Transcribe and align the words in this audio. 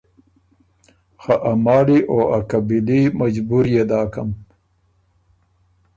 خه 1.21 1.35
ا 1.51 1.53
مالی 1.65 1.99
او 2.11 2.19
ا 2.37 2.39
قبیلي 2.49 3.01
مجبُوريې 3.19 3.83
داکم۔ 3.89 4.29